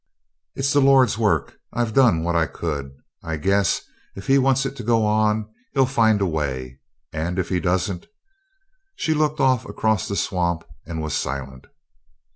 "It's 0.55 0.73
the 0.73 0.79
Lord's 0.79 1.19
work. 1.19 1.59
I've 1.71 1.93
done 1.93 2.23
what 2.23 2.35
I 2.35 2.47
could. 2.47 2.89
I 3.23 3.37
guess 3.37 3.81
if 4.15 4.25
He 4.25 4.39
wants 4.39 4.65
it 4.65 4.75
to 4.77 4.83
go 4.83 5.05
on, 5.05 5.47
He'll 5.75 5.85
find 5.85 6.19
a 6.21 6.25
way. 6.25 6.79
And 7.13 7.37
if 7.37 7.49
He 7.49 7.59
doesn't" 7.59 8.07
She 8.95 9.13
looked 9.13 9.39
off 9.39 9.63
across 9.63 10.07
the 10.07 10.15
swamp 10.15 10.63
and 10.87 11.03
was 11.03 11.13
silent. 11.13 11.67